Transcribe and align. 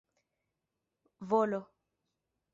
volo 1.29 1.61